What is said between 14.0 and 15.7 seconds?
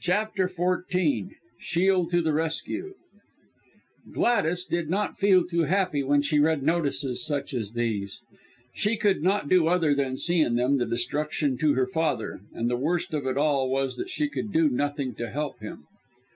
she could do nothing to help